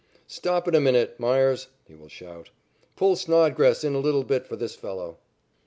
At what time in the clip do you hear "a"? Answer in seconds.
0.73-0.79, 3.93-3.99